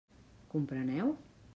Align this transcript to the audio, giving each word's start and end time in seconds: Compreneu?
Compreneu? 0.53 1.15